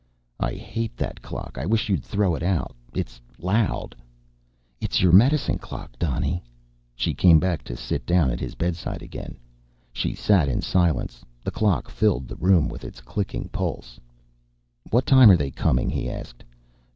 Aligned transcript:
"I 0.39 0.53
hate 0.53 0.97
that 0.97 1.21
clock. 1.21 1.59
I 1.59 1.67
wish 1.67 1.87
you'd 1.87 2.03
throw 2.03 2.33
it 2.33 2.41
out. 2.41 2.75
It's 2.91 3.21
loud." 3.37 3.95
"It's 4.79 4.99
your 4.99 5.11
medicine 5.11 5.59
clock, 5.59 5.91
Donny." 5.99 6.41
She 6.95 7.13
came 7.13 7.39
back 7.39 7.63
to 7.65 7.77
sit 7.77 8.07
down 8.07 8.31
at 8.31 8.39
his 8.39 8.55
bedside 8.55 9.03
again. 9.03 9.37
She 9.93 10.15
sat 10.15 10.49
in 10.49 10.63
silence. 10.63 11.23
The 11.43 11.51
clock 11.51 11.87
filled 11.87 12.27
the 12.27 12.35
room 12.37 12.67
with 12.67 12.83
its 12.83 12.99
clicking 12.99 13.49
pulse. 13.49 13.99
"What 14.89 15.05
time 15.05 15.29
are 15.29 15.37
they 15.37 15.51
coming?" 15.51 15.91
he 15.91 16.09
asked. 16.09 16.43